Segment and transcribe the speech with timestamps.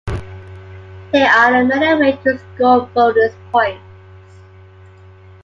[1.13, 4.33] There are many ways to score bonus points.